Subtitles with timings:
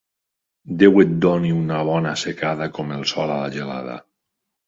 [0.83, 4.01] Déu et doni una bona assecada, com el sol a la gelada.